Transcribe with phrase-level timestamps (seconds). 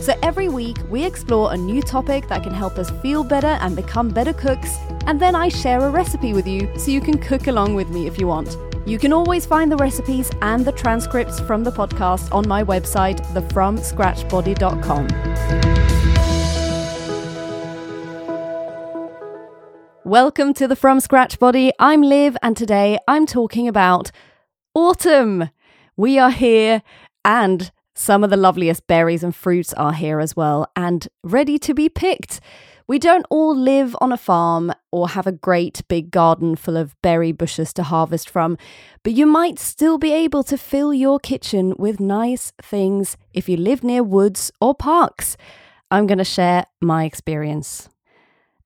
[0.00, 3.76] So every week, we explore a new topic that can help us feel better and
[3.76, 7.48] become better cooks, and then I share a recipe with you so you can cook
[7.48, 8.56] along with me if you want.
[8.86, 13.20] You can always find the recipes and the transcripts from the podcast on my website,
[13.34, 15.08] thefromscratchbody.com.
[20.04, 21.72] Welcome to the From Scratch Body.
[21.78, 24.10] I'm Liv, and today I'm talking about
[24.74, 25.50] autumn.
[25.94, 26.82] We are here,
[27.22, 31.74] and some of the loveliest berries and fruits are here as well, and ready to
[31.74, 32.40] be picked.
[32.88, 36.96] We don't all live on a farm or have a great big garden full of
[37.02, 38.56] berry bushes to harvest from,
[39.02, 43.58] but you might still be able to fill your kitchen with nice things if you
[43.58, 45.36] live near woods or parks.
[45.90, 47.90] I'm going to share my experience.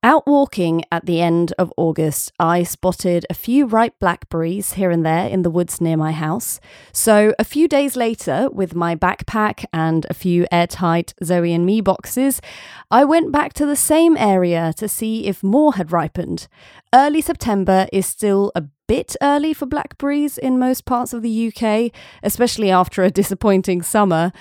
[0.05, 5.05] Out walking at the end of August, I spotted a few ripe blackberries here and
[5.05, 6.61] there in the woods near my house.
[6.93, 11.81] So, a few days later, with my backpack and a few airtight Zoe and me
[11.81, 12.43] boxes,
[12.91, 16.49] I went back to the same area to see if more had ripened.
[16.93, 21.91] Early September is still a bit early for blackberries in most parts of the UK,
[22.23, 24.33] especially after a disappointing summer.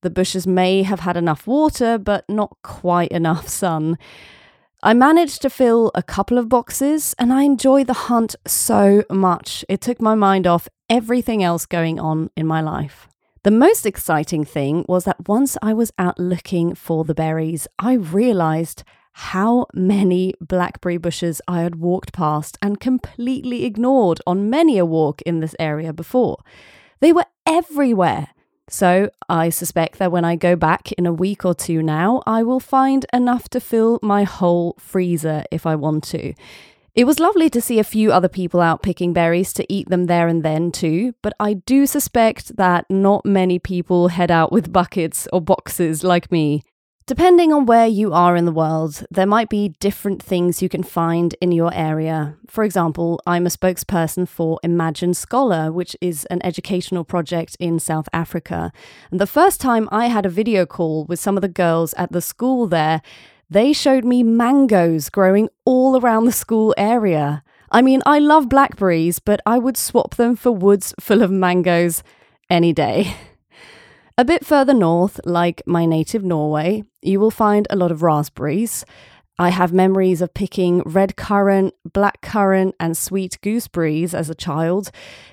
[0.00, 3.98] The bushes may have had enough water, but not quite enough sun.
[4.84, 9.64] I managed to fill a couple of boxes and I enjoy the hunt so much.
[9.68, 13.06] It took my mind off everything else going on in my life.
[13.44, 17.92] The most exciting thing was that once I was out looking for the berries, I
[17.92, 24.84] realized how many blackberry bushes I had walked past and completely ignored on many a
[24.84, 26.38] walk in this area before.
[26.98, 28.30] They were everywhere.
[28.68, 32.42] So I suspect that when I go back in a week or two now, I
[32.42, 36.34] will find enough to fill my whole freezer if I want to.
[36.94, 40.06] It was lovely to see a few other people out picking berries to eat them
[40.06, 44.72] there and then too, but I do suspect that not many people head out with
[44.72, 46.62] buckets or boxes like me.
[47.06, 50.84] Depending on where you are in the world, there might be different things you can
[50.84, 52.36] find in your area.
[52.46, 58.08] For example, I'm a spokesperson for Imagine Scholar, which is an educational project in South
[58.12, 58.72] Africa.
[59.10, 62.12] And the first time I had a video call with some of the girls at
[62.12, 63.02] the school there,
[63.50, 67.42] they showed me mangoes growing all around the school area.
[67.72, 72.04] I mean, I love blackberries, but I would swap them for woods full of mangoes
[72.48, 73.16] any day.
[74.18, 78.84] A bit further north, like my native Norway, you will find a lot of raspberries.
[79.38, 84.90] I have memories of picking red currant, black currant, and sweet gooseberries as a child.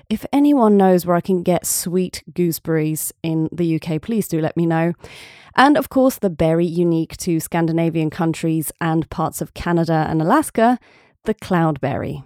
[0.08, 4.56] If anyone knows where I can get sweet gooseberries in the UK, please do let
[4.56, 4.94] me know.
[5.54, 10.78] And of course, the berry unique to Scandinavian countries and parts of Canada and Alaska,
[11.24, 12.24] the cloudberry.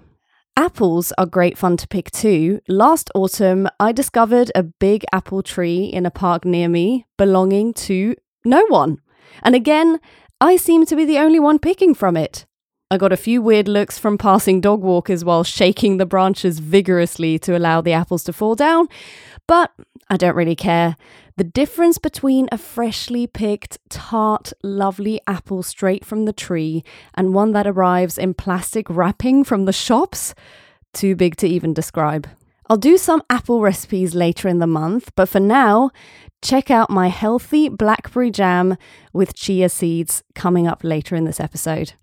[0.56, 2.60] Apples are great fun to pick too.
[2.69, 8.15] Last autumn, I discovered a big apple tree in a park near me belonging to
[8.44, 9.00] no one.
[9.42, 9.98] And again,
[10.41, 12.47] I seem to be the only one picking from it.
[12.94, 17.41] I got a few weird looks from passing dog walkers while shaking the branches vigorously
[17.41, 18.87] to allow the apples to fall down,
[19.49, 19.72] but
[20.09, 20.94] I don't really care.
[21.37, 26.84] The difference between a freshly picked, tart, lovely apple straight from the tree
[27.15, 30.33] and one that arrives in plastic wrapping from the shops,
[30.93, 32.28] too big to even describe.
[32.71, 35.91] I'll do some apple recipes later in the month, but for now,
[36.43, 38.77] check out my healthy blackberry jam
[39.12, 41.94] with chia seeds coming up later in this episode.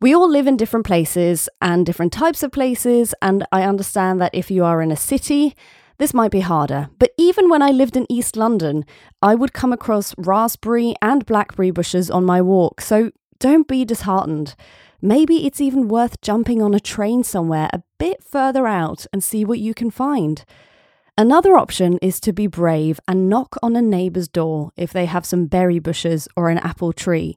[0.00, 4.32] We all live in different places and different types of places, and I understand that
[4.32, 5.56] if you are in a city,
[5.98, 8.84] this might be harder, but even when I lived in East London,
[9.20, 13.10] I would come across raspberry and blackberry bushes on my walk, so
[13.40, 14.54] don't be disheartened.
[15.02, 19.44] Maybe it's even worth jumping on a train somewhere a bit further out and see
[19.44, 20.44] what you can find.
[21.16, 25.26] Another option is to be brave and knock on a neighbour's door if they have
[25.26, 27.36] some berry bushes or an apple tree.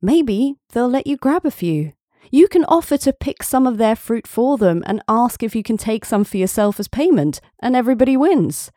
[0.00, 1.92] Maybe they'll let you grab a few.
[2.30, 5.62] You can offer to pick some of their fruit for them and ask if you
[5.62, 8.70] can take some for yourself as payment, and everybody wins.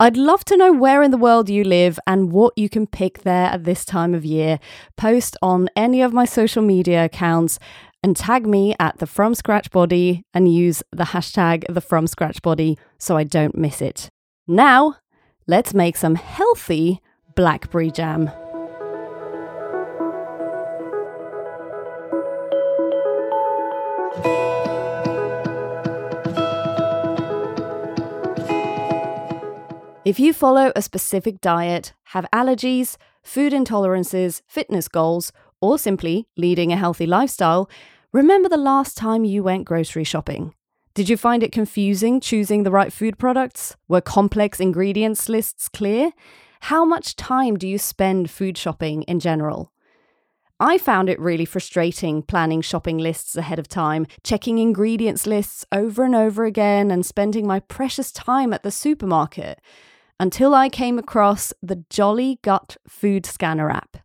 [0.00, 3.22] I'd love to know where in the world you live and what you can pick
[3.22, 4.58] there at this time of year.
[4.96, 7.58] Post on any of my social media accounts
[8.02, 12.42] and tag me at the From Scratch Body and use the hashtag the From Scratch
[12.42, 14.10] Body so I don't miss it.
[14.48, 14.96] Now,
[15.46, 17.00] let's make some healthy
[17.34, 18.30] blackberry jam.
[30.04, 36.70] If you follow a specific diet, have allergies, food intolerances, fitness goals, or simply leading
[36.70, 37.70] a healthy lifestyle,
[38.12, 40.52] remember the last time you went grocery shopping.
[40.92, 43.76] Did you find it confusing choosing the right food products?
[43.88, 46.10] Were complex ingredients lists clear?
[46.60, 49.72] How much time do you spend food shopping in general?
[50.60, 56.04] I found it really frustrating planning shopping lists ahead of time, checking ingredients lists over
[56.04, 59.60] and over again, and spending my precious time at the supermarket
[60.18, 63.98] until I came across the JollyGut food scanner app.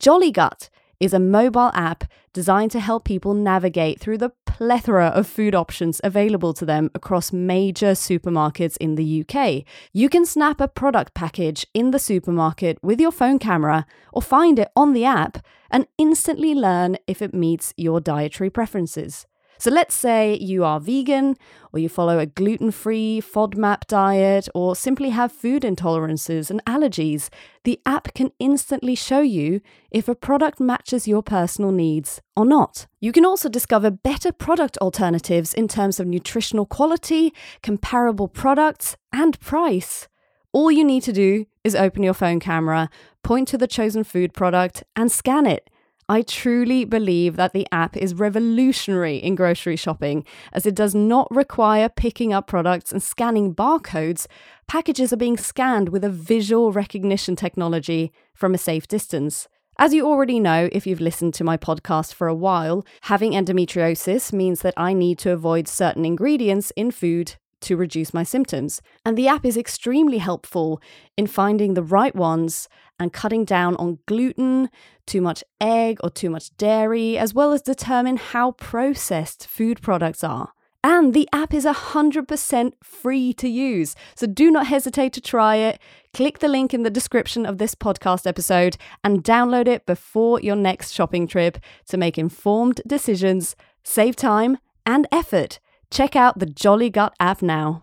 [0.00, 0.70] JollyGut
[1.00, 6.00] is a mobile app designed to help people navigate through the plethora of food options
[6.04, 9.64] available to them across major supermarkets in the UK.
[9.92, 14.58] You can snap a product package in the supermarket with your phone camera or find
[14.58, 15.38] it on the app
[15.70, 19.26] and instantly learn if it meets your dietary preferences.
[19.60, 21.36] So let's say you are vegan,
[21.70, 27.28] or you follow a gluten free FODMAP diet, or simply have food intolerances and allergies.
[27.64, 29.60] The app can instantly show you
[29.90, 32.86] if a product matches your personal needs or not.
[33.00, 39.38] You can also discover better product alternatives in terms of nutritional quality, comparable products, and
[39.40, 40.08] price.
[40.52, 42.88] All you need to do is open your phone camera,
[43.22, 45.68] point to the chosen food product, and scan it.
[46.10, 51.28] I truly believe that the app is revolutionary in grocery shopping as it does not
[51.30, 54.26] require picking up products and scanning barcodes.
[54.66, 59.46] Packages are being scanned with a visual recognition technology from a safe distance.
[59.78, 64.32] As you already know, if you've listened to my podcast for a while, having endometriosis
[64.32, 68.82] means that I need to avoid certain ingredients in food to reduce my symptoms.
[69.04, 70.80] And the app is extremely helpful
[71.16, 72.68] in finding the right ones
[73.00, 74.68] and cutting down on gluten,
[75.06, 80.22] too much egg, or too much dairy, as well as determine how processed food products
[80.22, 80.52] are.
[80.82, 85.78] And the app is 100% free to use, so do not hesitate to try it.
[86.14, 90.56] Click the link in the description of this podcast episode and download it before your
[90.56, 91.58] next shopping trip
[91.88, 94.56] to make informed decisions, save time
[94.86, 95.58] and effort.
[95.90, 97.82] Check out the JollyGut app now.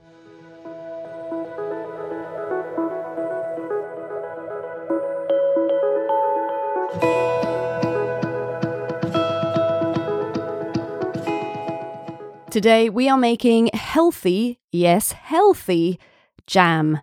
[12.58, 16.00] Today we are making healthy, yes, healthy
[16.48, 17.02] jam.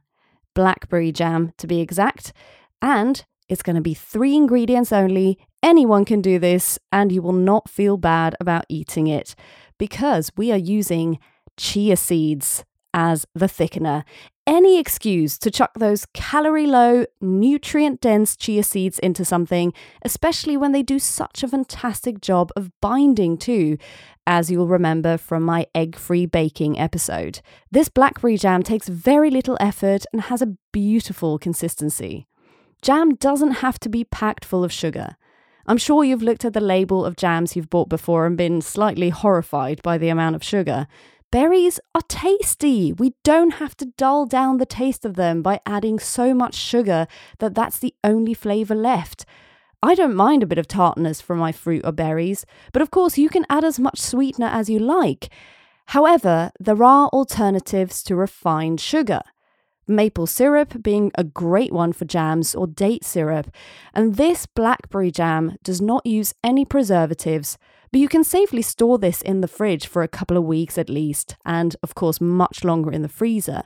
[0.52, 2.32] Blackberry jam to be exact.
[2.82, 5.38] And it's going to be three ingredients only.
[5.62, 9.36] Anyone can do this, and you will not feel bad about eating it
[9.78, 11.20] because we are using
[11.56, 14.02] chia seeds as the thickener.
[14.46, 20.72] Any excuse to chuck those calorie low, nutrient dense chia seeds into something, especially when
[20.72, 23.78] they do such a fantastic job of binding too,
[24.26, 27.40] as you'll remember from my egg free baking episode.
[27.70, 32.26] This blackberry jam takes very little effort and has a beautiful consistency.
[32.82, 35.16] Jam doesn't have to be packed full of sugar.
[35.66, 39.08] I'm sure you've looked at the label of jams you've bought before and been slightly
[39.08, 40.86] horrified by the amount of sugar.
[41.34, 42.92] Berries are tasty.
[42.92, 47.08] We don't have to dull down the taste of them by adding so much sugar
[47.40, 49.24] that that's the only flavour left.
[49.82, 53.18] I don't mind a bit of tartness from my fruit or berries, but of course
[53.18, 55.28] you can add as much sweetener as you like.
[55.86, 59.22] However, there are alternatives to refined sugar
[59.86, 63.50] maple syrup being a great one for jams, or date syrup.
[63.92, 67.58] And this blackberry jam does not use any preservatives,
[67.94, 70.88] but you can safely store this in the fridge for a couple of weeks at
[70.88, 73.62] least, and of course, much longer in the freezer.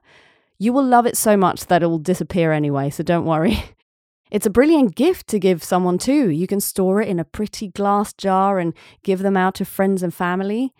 [0.59, 3.65] You will love it so much that it will disappear anyway, so don't worry.
[4.31, 6.29] It's a brilliant gift to give someone too.
[6.29, 10.03] You can store it in a pretty glass jar and give them out to friends
[10.03, 10.75] and family.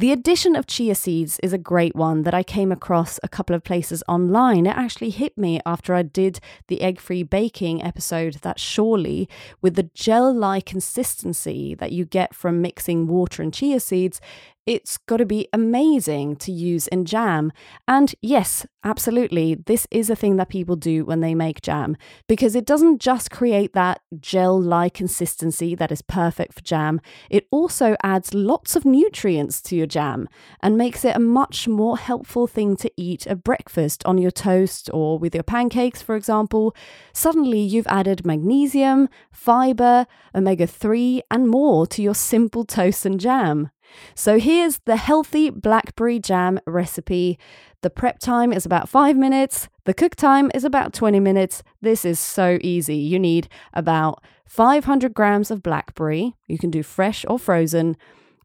[0.00, 3.54] The addition of chia seeds is a great one that I came across a couple
[3.54, 4.64] of places online.
[4.64, 9.28] It actually hit me after I did the egg free baking episode that surely,
[9.60, 14.22] with the gel like consistency that you get from mixing water and chia seeds,
[14.66, 17.52] it's got to be amazing to use in jam.
[17.88, 21.96] And yes, absolutely, this is a thing that people do when they make jam
[22.28, 27.00] because it doesn't just create that gel like consistency that is perfect for jam,
[27.30, 30.28] it also adds lots of nutrients to your jam
[30.62, 34.90] and makes it a much more helpful thing to eat at breakfast on your toast
[34.92, 36.74] or with your pancakes, for example.
[37.12, 43.70] Suddenly, you've added magnesium, fiber, omega 3, and more to your simple toast and jam.
[44.14, 47.38] So here's the healthy blackberry jam recipe.
[47.82, 51.62] The prep time is about five minutes, the cook time is about 20 minutes.
[51.80, 52.96] This is so easy.
[52.96, 57.96] You need about 500 grams of blackberry, you can do fresh or frozen,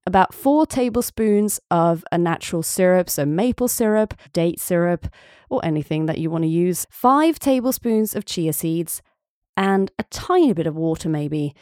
[0.06, 5.08] about four tablespoons of a natural syrup, so maple syrup, date syrup,
[5.50, 9.02] or anything that you want to use, five tablespoons of chia seeds,
[9.58, 11.56] and a tiny bit of water, maybe.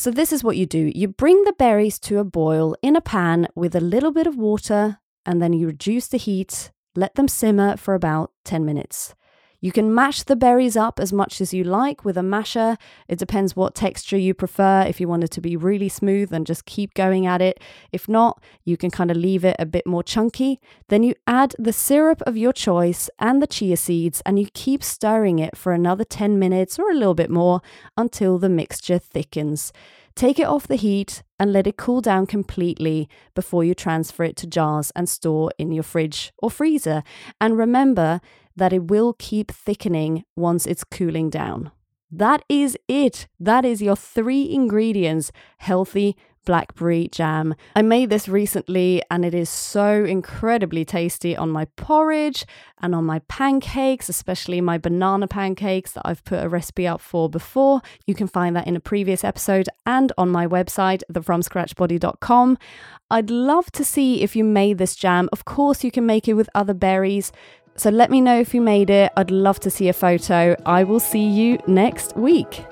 [0.00, 3.00] So, this is what you do you bring the berries to a boil in a
[3.00, 7.26] pan with a little bit of water, and then you reduce the heat, let them
[7.26, 9.16] simmer for about 10 minutes.
[9.60, 12.76] You can mash the berries up as much as you like with a masher.
[13.08, 14.82] It depends what texture you prefer.
[14.82, 17.60] If you want it to be really smooth, then just keep going at it.
[17.90, 20.60] If not, you can kind of leave it a bit more chunky.
[20.88, 24.84] Then you add the syrup of your choice and the chia seeds, and you keep
[24.84, 27.60] stirring it for another 10 minutes or a little bit more
[27.96, 29.72] until the mixture thickens.
[30.18, 34.34] Take it off the heat and let it cool down completely before you transfer it
[34.38, 37.04] to jars and store in your fridge or freezer.
[37.40, 38.20] And remember,
[38.56, 41.70] that it will keep thickening once it's cooling down.
[42.10, 43.28] That is it.
[43.38, 46.16] That is your three ingredients healthy
[46.48, 47.54] blackberry jam.
[47.76, 52.46] I made this recently and it is so incredibly tasty on my porridge
[52.80, 57.28] and on my pancakes, especially my banana pancakes that I've put a recipe up for
[57.28, 57.82] before.
[58.06, 62.56] You can find that in a previous episode and on my website, thefromscratchbody.com.
[63.10, 65.28] I'd love to see if you made this jam.
[65.30, 67.30] Of course, you can make it with other berries.
[67.76, 69.12] So let me know if you made it.
[69.18, 70.56] I'd love to see a photo.
[70.64, 72.64] I will see you next week.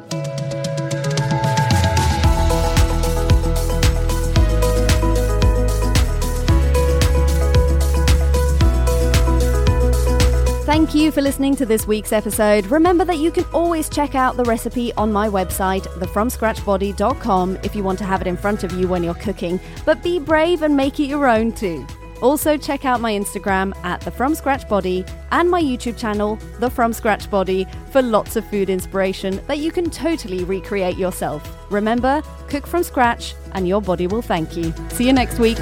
[10.77, 12.67] Thank you for listening to this week's episode.
[12.67, 17.83] Remember that you can always check out the recipe on my website, thefromscratchbody.com, if you
[17.83, 19.59] want to have it in front of you when you're cooking.
[19.87, 21.87] But be brave and make it your own too.
[22.21, 25.03] Also, check out my Instagram at the From Scratch Body
[25.33, 29.73] and my YouTube channel, The From Scratch Body, for lots of food inspiration that you
[29.73, 31.57] can totally recreate yourself.
[31.73, 34.75] Remember, cook from scratch and your body will thank you.
[34.91, 35.57] See you next week.